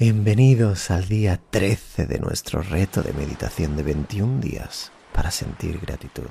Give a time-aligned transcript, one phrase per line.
[0.00, 6.30] Bienvenidos al día 13 de nuestro reto de meditación de 21 días para sentir gratitud.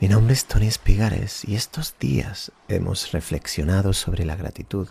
[0.00, 4.88] Mi nombre es Tony Espigares y estos días hemos reflexionado sobre la gratitud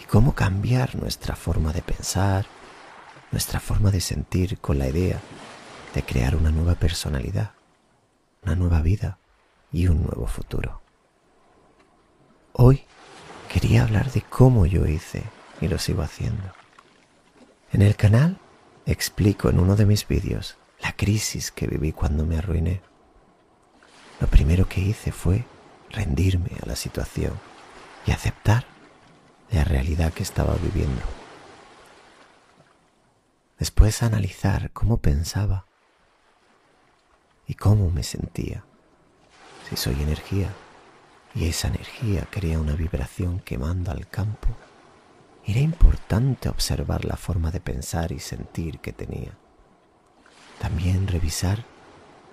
[0.00, 2.46] y cómo cambiar nuestra forma de pensar,
[3.32, 5.18] nuestra forma de sentir con la idea
[5.96, 7.50] de crear una nueva personalidad,
[8.44, 9.18] una nueva vida
[9.72, 10.80] y un nuevo futuro.
[12.52, 12.84] Hoy
[13.52, 15.24] quería hablar de cómo yo hice
[15.60, 16.54] y lo sigo haciendo.
[17.70, 18.38] En el canal
[18.86, 22.80] explico en uno de mis vídeos la crisis que viví cuando me arruiné.
[24.20, 25.44] Lo primero que hice fue
[25.90, 27.38] rendirme a la situación
[28.06, 28.64] y aceptar
[29.50, 31.02] la realidad que estaba viviendo.
[33.58, 35.66] Después analizar cómo pensaba
[37.46, 38.64] y cómo me sentía.
[39.68, 40.48] Si soy energía
[41.34, 44.48] y esa energía crea una vibración que manda al campo,
[45.44, 49.32] era importante observar la forma de pensar y sentir que tenía.
[50.60, 51.64] También revisar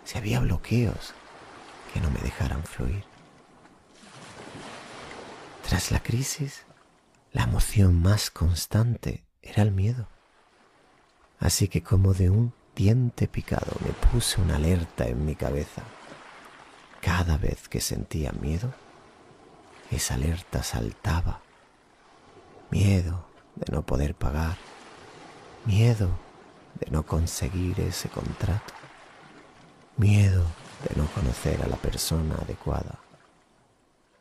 [0.04, 1.14] si había bloqueos
[1.94, 3.04] que no me dejaran fluir.
[5.68, 6.66] Tras la crisis,
[7.32, 10.08] la emoción más constante era el miedo.
[11.40, 15.84] Así que como de un diente picado me puse una alerta en mi cabeza.
[17.02, 18.74] Cada vez que sentía miedo,
[19.92, 21.42] esa alerta saltaba.
[22.70, 24.58] Miedo de no poder pagar.
[25.66, 26.10] Miedo
[26.80, 28.74] de no conseguir ese contrato.
[29.98, 30.46] Miedo
[30.88, 33.00] de no conocer a la persona adecuada.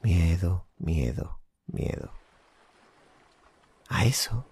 [0.03, 2.11] Miedo, miedo, miedo.
[3.89, 4.45] A eso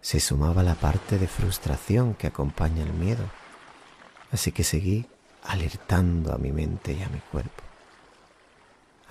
[0.00, 3.24] se sumaba la parte de frustración que acompaña el miedo.
[4.30, 5.06] Así que seguí
[5.42, 7.62] alertando a mi mente y a mi cuerpo.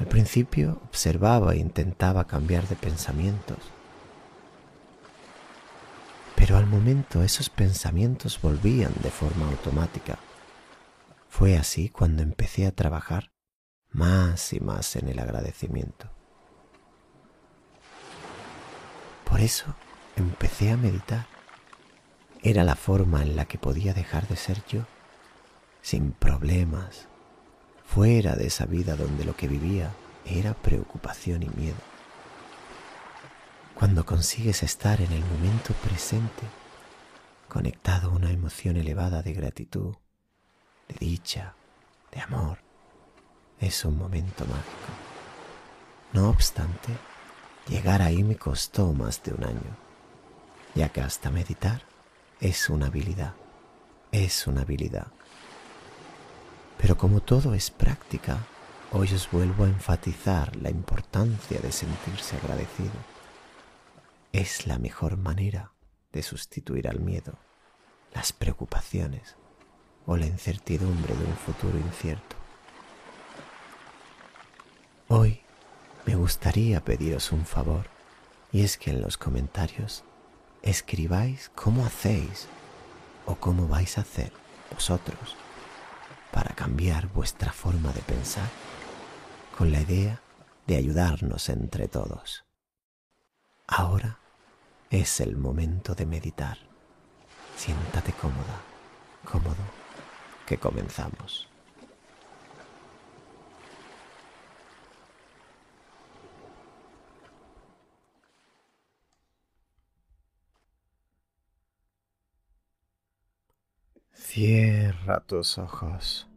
[0.03, 3.57] Al principio observaba e intentaba cambiar de pensamientos,
[6.35, 10.19] pero al momento esos pensamientos volvían de forma automática.
[11.29, 13.31] Fue así cuando empecé a trabajar
[13.91, 16.09] más y más en el agradecimiento.
[19.23, 19.73] Por eso
[20.17, 21.27] empecé a meditar.
[22.41, 24.81] Era la forma en la que podía dejar de ser yo,
[25.81, 27.07] sin problemas,
[27.85, 29.93] fuera de esa vida donde lo que vivía
[30.25, 31.77] era preocupación y miedo.
[33.75, 36.43] Cuando consigues estar en el momento presente,
[37.49, 39.95] conectado a una emoción elevada de gratitud,
[40.87, 41.55] de dicha,
[42.11, 42.59] de amor,
[43.59, 44.93] es un momento mágico.
[46.13, 46.95] No obstante,
[47.67, 49.77] llegar ahí me costó más de un año,
[50.75, 51.81] ya que hasta meditar
[52.39, 53.33] es una habilidad,
[54.11, 55.07] es una habilidad
[56.83, 58.45] pero como todo es práctica,
[58.95, 62.91] hoy os vuelvo a enfatizar la importancia de sentirse agradecido.
[64.31, 65.71] Es la mejor manera
[66.11, 67.33] de sustituir al miedo,
[68.13, 69.35] las preocupaciones
[70.05, 72.35] o la incertidumbre de un futuro incierto.
[75.07, 75.41] Hoy
[76.05, 77.87] me gustaría pediros un favor
[78.51, 80.03] y es que en los comentarios
[80.61, 82.47] escribáis cómo hacéis
[83.25, 84.31] o cómo vais a hacer
[84.71, 85.35] vosotros
[86.31, 88.49] para cambiar vuestra forma de pensar
[89.57, 90.21] con la idea
[90.67, 92.43] de ayudarnos entre todos.
[93.67, 94.19] Ahora
[94.89, 96.57] es el momento de meditar.
[97.55, 98.61] Siéntate cómoda,
[99.23, 99.55] cómodo,
[100.45, 101.47] que comenzamos.
[114.13, 116.27] Cierra tus ojos.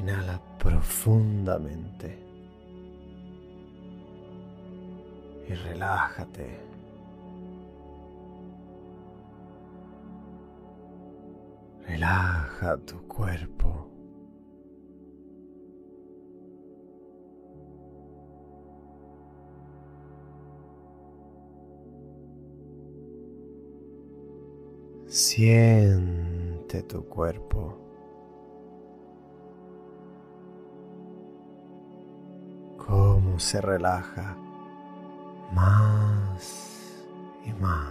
[0.00, 2.18] Inhala profundamente
[5.46, 6.58] y relájate.
[11.86, 13.90] Relaja tu cuerpo.
[25.06, 27.89] Siente tu cuerpo.
[33.40, 34.36] Se relaja
[35.52, 36.94] más
[37.44, 37.88] y más.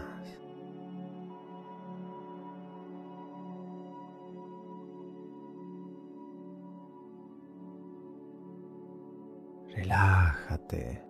[9.76, 11.09] Relájate.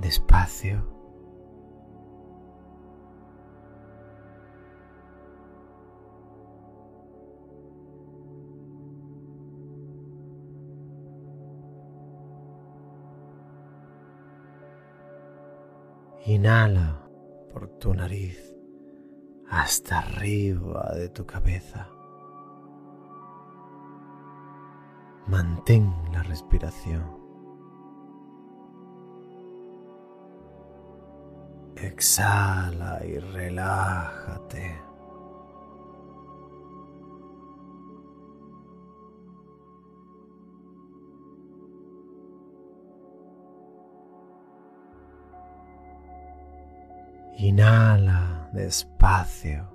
[0.00, 0.96] Despacio.
[16.26, 17.08] Inhala
[17.52, 18.52] por tu nariz
[19.48, 21.88] hasta arriba de tu cabeza.
[25.28, 27.25] Mantén la respiración.
[31.76, 34.80] Exhala y relájate.
[47.36, 49.68] Inhala despacio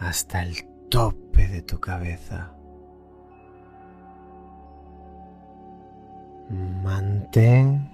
[0.00, 2.50] hasta el tope de tu cabeza.
[6.48, 7.93] Mantén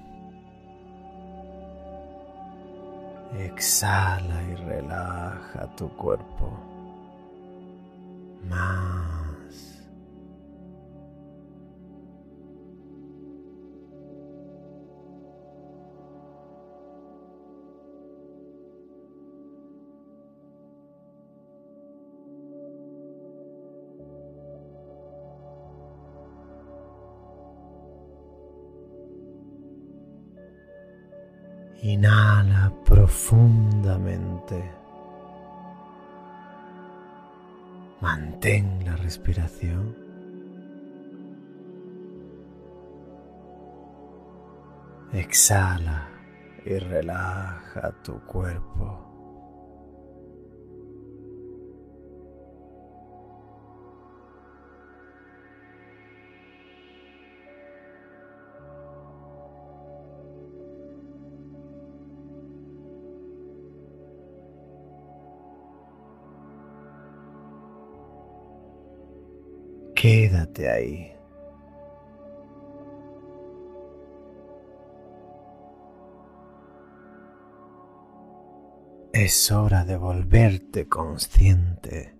[3.38, 6.50] Exhala y relaja tu cuerpo
[8.48, 9.80] más.
[31.82, 32.39] Inhala
[38.00, 39.97] Mantén la respiración.
[45.12, 46.08] Exhala
[46.64, 49.09] y relaja tu cuerpo.
[70.00, 71.12] Quédate ahí.
[79.12, 82.17] Es hora de volverte consciente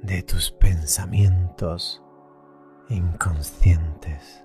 [0.00, 2.02] de tus pensamientos
[2.88, 4.42] inconscientes.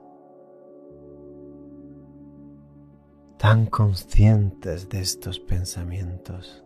[3.37, 6.65] Tan conscientes de estos pensamientos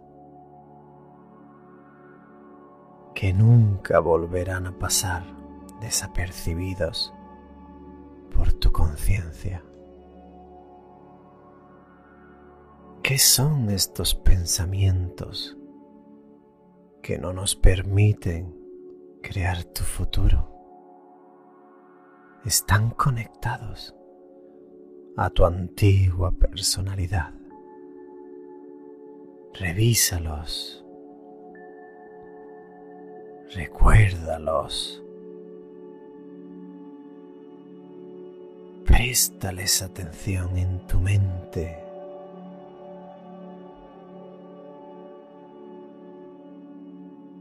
[3.23, 5.23] que nunca volverán a pasar
[5.79, 7.13] desapercibidos
[8.35, 9.63] por tu conciencia.
[13.01, 15.57] ¿Qué son estos pensamientos
[17.01, 18.59] que no nos permiten
[19.21, 20.49] crear tu futuro?
[22.43, 23.95] Están conectados
[25.15, 27.33] a tu antigua personalidad.
[29.53, 30.82] Revísalos
[33.55, 35.03] Recuérdalos.
[38.83, 41.77] Préstales atención en tu mente.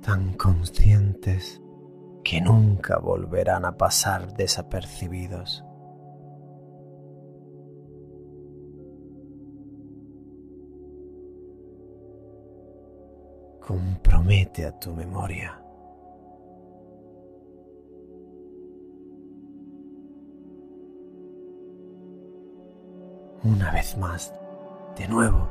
[0.03, 1.63] Tan conscientes
[2.23, 5.65] que nunca volverán a pasar desapercibidos.
[13.67, 15.62] Compromete a tu memoria.
[23.45, 24.33] Una vez más,
[24.97, 25.49] de nuevo.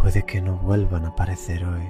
[0.00, 1.86] Puede que no vuelvan a aparecer hoy.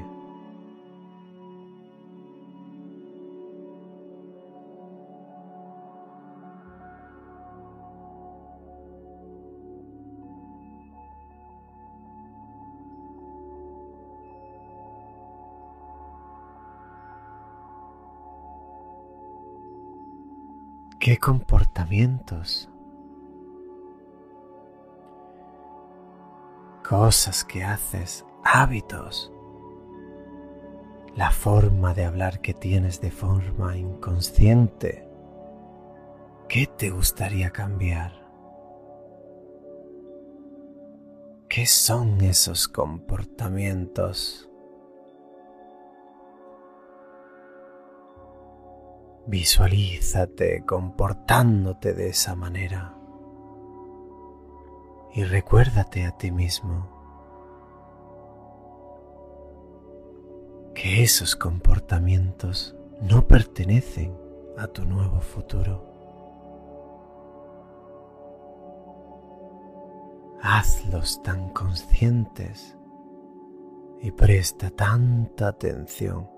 [20.98, 22.68] ¿Qué comportamientos
[26.88, 29.32] cosas que haces, hábitos,
[31.16, 35.08] la forma de hablar que tienes de forma inconsciente.
[36.48, 38.12] ¿Qué te gustaría cambiar?
[41.48, 44.48] ¿Qué son esos comportamientos?
[49.26, 52.95] Visualízate comportándote de esa manera
[55.16, 56.92] y recuérdate a ti mismo
[60.74, 64.14] que esos comportamientos no pertenecen
[64.58, 65.82] a tu nuevo futuro.
[70.42, 72.76] Hazlos tan conscientes
[74.02, 76.28] y presta tanta atención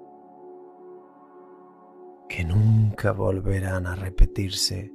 [2.28, 4.92] que nunca volverán a repetirse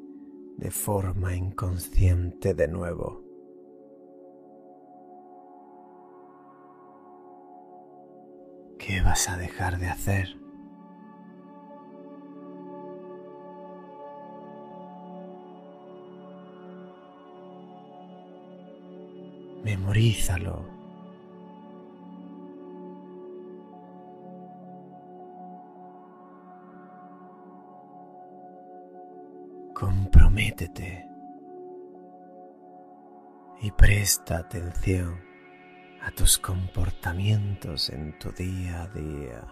[0.56, 3.23] de forma inconsciente de nuevo.
[8.86, 10.36] ¿Qué vas a dejar de hacer?
[19.63, 20.66] Memorízalo
[29.74, 31.08] comprométete
[33.62, 35.33] y presta atención
[36.03, 39.48] a tus comportamientos en tu día a día.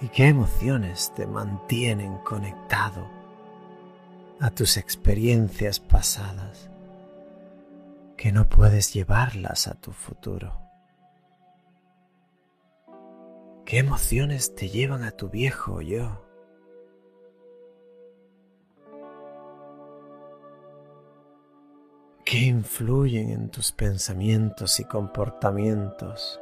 [0.00, 3.10] ¿Y qué emociones te mantienen conectado
[4.38, 6.70] a tus experiencias pasadas
[8.16, 10.56] que no puedes llevarlas a tu futuro?
[13.66, 16.29] ¿Qué emociones te llevan a tu viejo yo?
[22.46, 26.40] Influyen en tus pensamientos y comportamientos?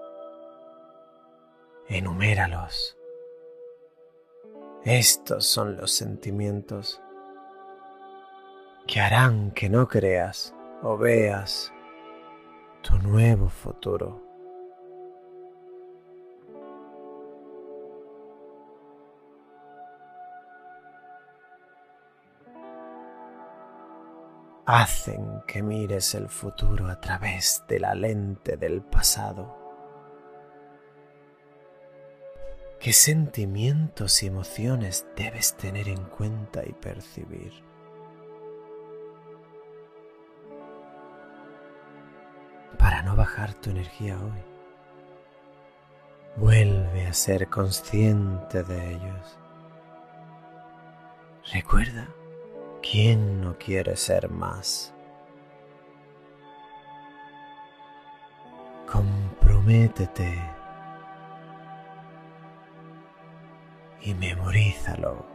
[1.88, 2.96] Enuméralos.
[4.84, 7.00] Estos son los sentimientos
[8.86, 11.72] que harán que no creas o veas
[12.82, 14.27] tu nuevo futuro.
[24.68, 29.56] Hacen que mires el futuro a través de la lente del pasado.
[32.78, 37.50] ¿Qué sentimientos y emociones debes tener en cuenta y percibir?
[42.76, 44.44] Para no bajar tu energía hoy,
[46.36, 49.38] vuelve a ser consciente de ellos.
[51.54, 52.06] Recuerda
[52.82, 54.94] ¿Quién no quiere ser más?
[58.90, 60.34] Comprométete
[64.00, 65.26] y memorízalo.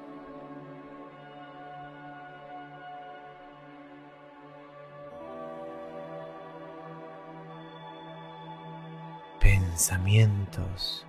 [9.40, 11.06] Pensamientos.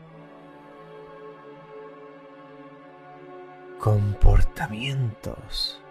[3.78, 5.83] Comportamientos.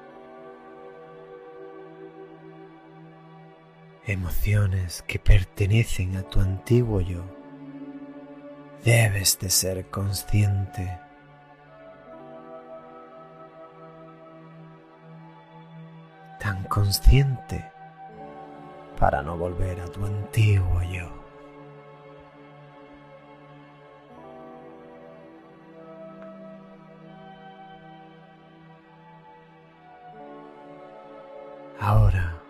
[4.06, 7.24] Emociones que pertenecen a tu antiguo yo,
[8.84, 11.00] debes de ser consciente.
[16.40, 17.72] Tan consciente
[19.00, 21.24] para no volver a tu antiguo yo.
[31.80, 32.43] Ahora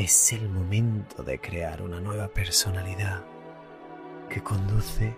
[0.00, 3.22] es el momento de crear una nueva personalidad
[4.30, 5.14] que conduce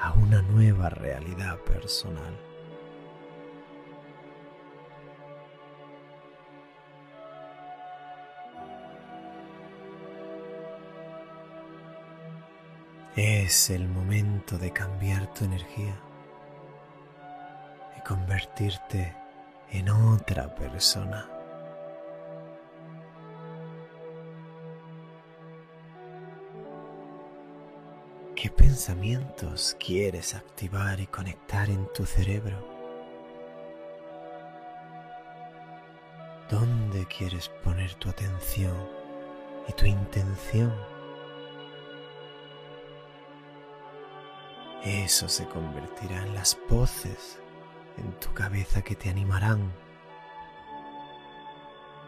[0.00, 2.34] a una nueva realidad personal.
[13.14, 16.00] Es el momento de cambiar tu energía
[17.98, 19.14] y convertirte
[19.70, 21.37] en otra persona.
[28.40, 32.56] ¿Qué pensamientos quieres activar y conectar en tu cerebro?
[36.48, 38.76] ¿Dónde quieres poner tu atención
[39.66, 40.72] y tu intención?
[44.84, 47.40] Eso se convertirá en las voces
[47.96, 49.72] en tu cabeza que te animarán.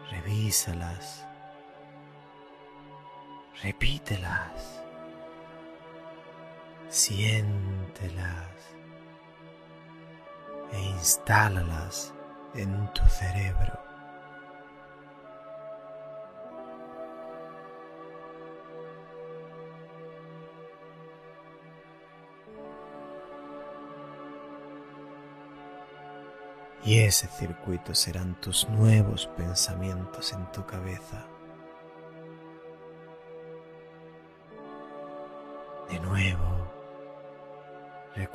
[0.09, 1.27] Revísalas
[3.61, 4.80] Repítelas.
[6.91, 8.51] Siéntelas
[10.73, 12.13] e instálalas
[12.53, 13.79] en tu cerebro.
[26.83, 31.25] Y ese circuito serán tus nuevos pensamientos en tu cabeza.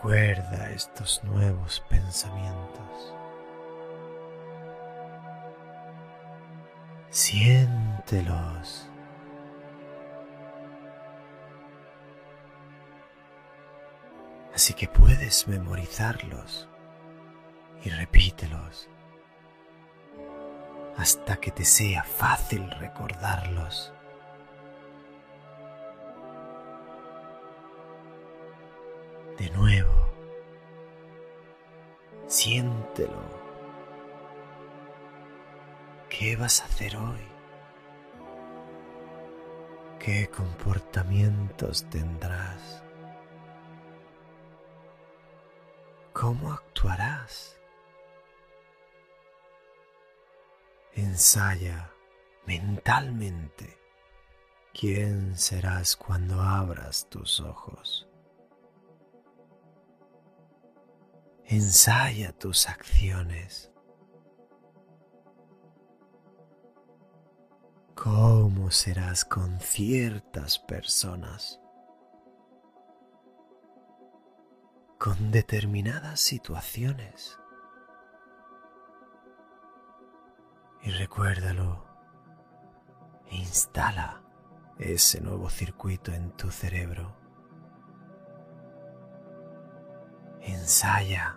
[0.07, 3.13] Recuerda estos nuevos pensamientos.
[7.11, 8.89] Siéntelos.
[14.55, 16.69] Así que puedes memorizarlos
[17.83, 18.89] y repítelos
[20.97, 23.96] hasta que te sea fácil recordarlos.
[29.39, 30.09] De nuevo,
[32.27, 33.21] siéntelo.
[36.09, 37.21] ¿Qué vas a hacer hoy?
[39.99, 42.83] ¿Qué comportamientos tendrás?
[46.15, 47.61] ¿Cómo actuarás?
[50.95, 51.93] Ensaya
[52.47, 53.77] mentalmente
[54.73, 58.06] quién serás cuando abras tus ojos.
[61.47, 63.73] Ensaya tus acciones.
[67.95, 71.61] ¿Cómo serás con ciertas personas?
[74.99, 77.39] Con determinadas situaciones.
[80.87, 81.85] y recuérdalo
[83.29, 84.23] e instala
[84.79, 87.26] ese nuevo circuito en tu cerebro.
[90.47, 91.37] Ensaya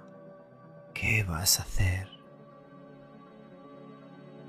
[0.93, 2.07] qué vas a hacer.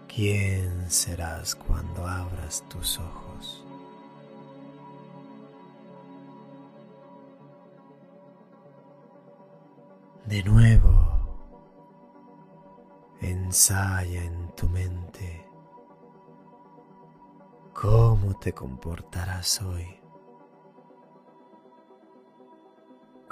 [0.06, 3.64] ¿Quién serás cuando abras tus ojos?
[10.26, 11.10] De nuevo,
[13.20, 15.46] Ensaya en tu mente
[17.74, 19.99] cómo te comportarás hoy,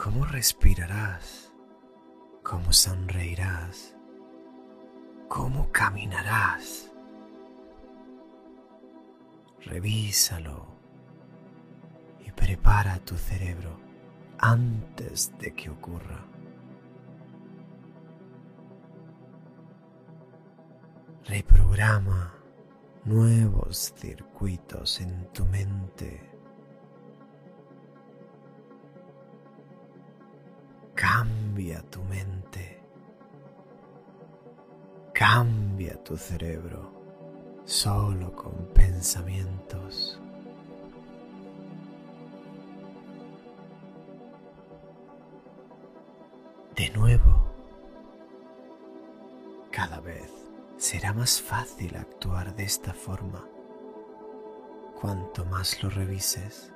[0.08, 1.52] cómo respirarás,
[2.42, 3.94] cómo sonreirás,
[5.28, 6.90] cómo caminarás.
[9.60, 10.64] Revísalo
[12.24, 13.78] y prepara tu cerebro
[14.38, 16.24] antes de que ocurra.
[21.26, 22.32] Reprograma
[23.04, 26.37] nuevos circuitos en tu mente.
[31.58, 32.80] Cambia tu mente.
[35.12, 36.92] Cambia tu cerebro
[37.64, 40.20] solo con pensamientos.
[46.76, 47.50] De nuevo,
[49.72, 50.30] cada vez
[50.76, 53.44] será más fácil actuar de esta forma
[54.94, 56.72] cuanto más lo revises.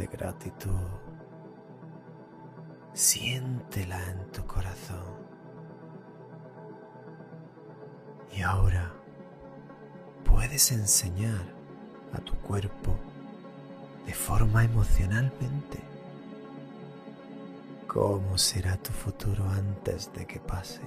[0.00, 0.88] Gratitud,
[2.94, 5.22] siéntela en tu corazón.
[8.34, 8.92] Y ahora
[10.24, 11.54] puedes enseñar
[12.12, 12.96] a tu cuerpo
[14.06, 15.78] de forma emocionalmente
[17.86, 20.80] cómo será tu futuro antes de que pase.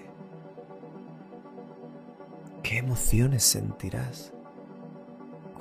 [2.63, 4.33] ¿Qué emociones sentirás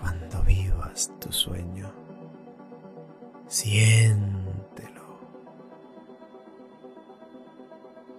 [0.00, 2.03] cuando vivas tu sueño?
[3.48, 5.18] Siéntelo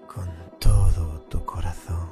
[0.07, 2.09] con todo tu corazón.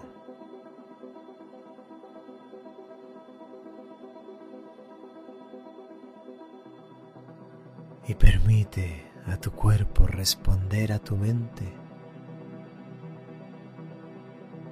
[8.07, 11.71] Y permite a tu cuerpo responder a tu mente.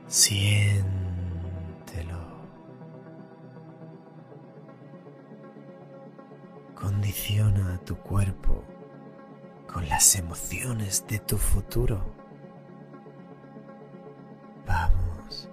[0.08, 0.91] Siéntelo.
[6.82, 8.64] Condiciona a tu cuerpo
[9.72, 12.02] con las emociones de tu futuro.
[14.66, 15.48] Vamos,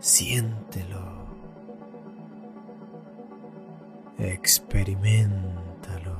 [0.00, 1.26] siéntelo.
[4.18, 6.16] Experimentalo.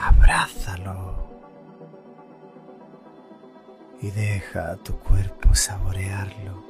[0.00, 1.16] abrázalo
[4.00, 6.68] y deja a tu cuerpo saborearlo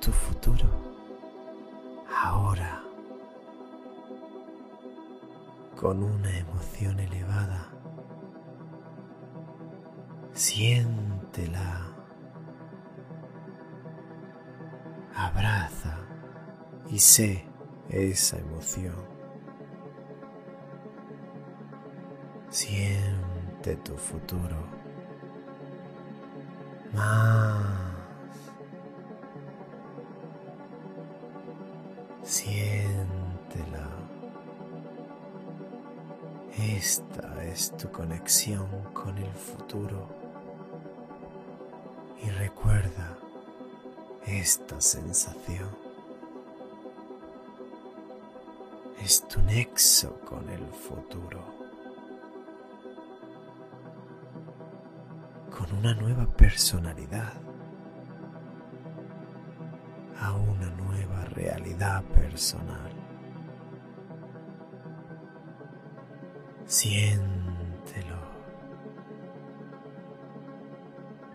[0.00, 0.89] tu futuro.
[2.22, 2.82] Ahora,
[5.74, 7.70] con una emoción elevada,
[10.34, 11.80] siéntela,
[15.16, 15.96] abraza
[16.90, 17.46] y sé
[17.88, 19.02] esa emoción.
[22.50, 24.58] Siente tu futuro.
[32.30, 33.88] Siéntela.
[36.56, 40.06] Esta es tu conexión con el futuro.
[42.22, 43.18] Y recuerda
[44.24, 45.76] esta sensación.
[49.02, 51.42] Es tu nexo con el futuro.
[55.50, 57.49] Con una nueva personalidad
[61.34, 62.92] realidad personal.
[66.66, 68.20] Siéntelo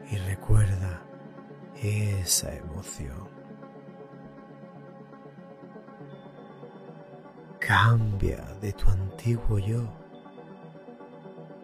[0.09, 1.01] y recuerda
[1.81, 3.27] esa emoción.
[7.59, 9.83] Cambia de tu antiguo yo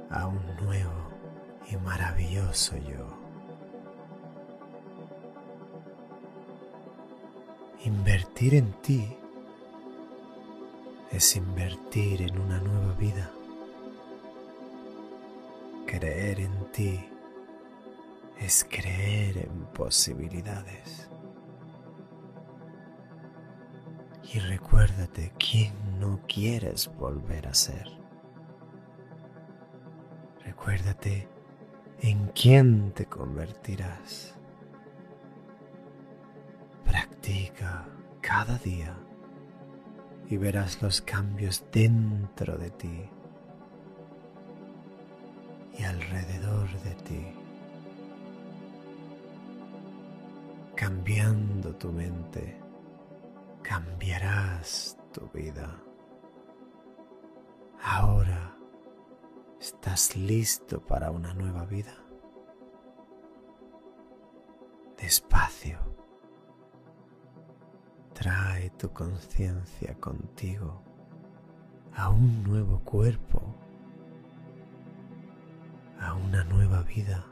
[0.09, 1.11] a un nuevo
[1.69, 3.20] y maravilloso yo.
[8.41, 9.17] Invertir en ti
[11.11, 13.29] es invertir en una nueva vida.
[15.85, 16.99] Creer en ti
[18.39, 21.07] es creer en posibilidades.
[24.33, 27.91] Y recuérdate quién no quieres volver a ser.
[30.43, 31.27] Recuérdate
[31.99, 34.33] en quién te convertirás.
[38.31, 38.95] Cada día
[40.29, 43.09] y verás los cambios dentro de ti
[45.77, 47.27] y alrededor de ti,
[50.75, 52.57] cambiando tu mente,
[53.63, 55.83] cambiarás tu vida.
[57.83, 58.55] Ahora
[59.59, 61.97] estás listo para una nueva vida.
[64.97, 65.90] Despacio
[68.21, 70.79] Trae tu conciencia contigo
[71.95, 73.41] a un nuevo cuerpo,
[75.99, 77.25] a una nueva vida,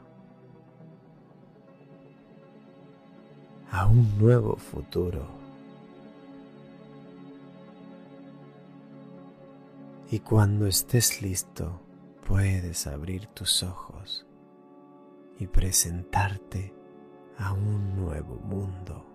[3.70, 5.28] a un nuevo futuro.
[10.10, 11.80] Y cuando estés listo,
[12.26, 14.26] puedes abrir tus ojos
[15.38, 16.74] y presentarte
[17.38, 19.09] a un nuevo mundo.